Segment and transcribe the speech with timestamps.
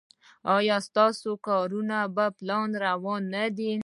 [0.55, 3.71] ایا ستاسو کارونه په پلان روان نه دي؟